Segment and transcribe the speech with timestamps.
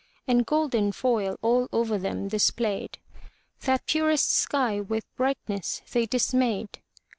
[0.27, 2.97] And golden foil all over them displayed,
[3.65, 6.81] That purest sky with brightness they dismayed.